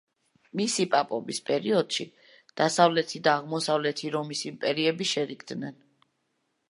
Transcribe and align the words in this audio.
მისი 0.59 0.85
პაპობის 0.93 1.41
პერიოდში 1.49 2.07
დასავლეთი 2.61 3.21
და 3.29 3.35
აღმოსავლეთი 3.43 4.11
რომის 4.17 4.43
იმპერიები 4.53 5.09
შერიგდნენ. 5.15 5.79